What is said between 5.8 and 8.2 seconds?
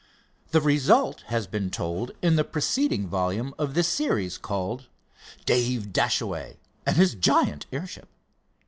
Dashaway and His Giant Airship."